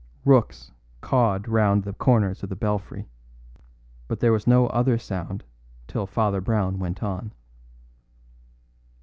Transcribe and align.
Rooks 0.25 0.71
cawed 0.99 1.47
round 1.47 1.83
the 1.83 1.93
corners 1.93 2.41
of 2.41 2.49
the 2.49 2.55
belfry; 2.55 3.05
but 4.07 4.19
there 4.19 4.31
was 4.31 4.47
no 4.47 4.65
other 4.69 4.97
sound 4.97 5.43
till 5.87 6.07
Father 6.07 6.41
Brown 6.41 6.79
went 6.79 7.03
on. 7.03 7.31